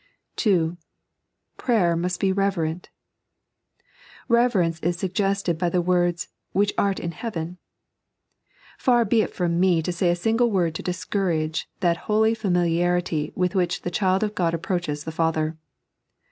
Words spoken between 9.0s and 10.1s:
be it from me to say